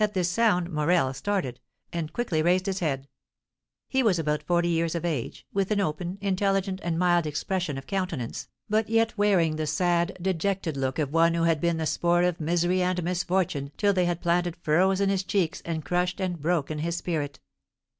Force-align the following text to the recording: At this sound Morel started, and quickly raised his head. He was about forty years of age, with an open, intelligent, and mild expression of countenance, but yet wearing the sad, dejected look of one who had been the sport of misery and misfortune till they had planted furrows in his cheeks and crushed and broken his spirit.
At 0.00 0.14
this 0.14 0.28
sound 0.28 0.68
Morel 0.72 1.14
started, 1.14 1.60
and 1.92 2.12
quickly 2.12 2.42
raised 2.42 2.66
his 2.66 2.80
head. 2.80 3.06
He 3.86 4.02
was 4.02 4.18
about 4.18 4.42
forty 4.42 4.66
years 4.66 4.96
of 4.96 5.04
age, 5.04 5.46
with 5.52 5.70
an 5.70 5.78
open, 5.80 6.18
intelligent, 6.20 6.80
and 6.82 6.98
mild 6.98 7.24
expression 7.24 7.78
of 7.78 7.86
countenance, 7.86 8.48
but 8.68 8.88
yet 8.88 9.16
wearing 9.16 9.54
the 9.54 9.68
sad, 9.68 10.18
dejected 10.20 10.76
look 10.76 10.98
of 10.98 11.12
one 11.12 11.34
who 11.34 11.44
had 11.44 11.60
been 11.60 11.76
the 11.76 11.86
sport 11.86 12.24
of 12.24 12.40
misery 12.40 12.82
and 12.82 13.00
misfortune 13.04 13.70
till 13.76 13.92
they 13.92 14.06
had 14.06 14.20
planted 14.20 14.56
furrows 14.56 15.00
in 15.00 15.08
his 15.08 15.22
cheeks 15.22 15.62
and 15.64 15.84
crushed 15.84 16.18
and 16.18 16.42
broken 16.42 16.80
his 16.80 16.96
spirit. 16.96 17.38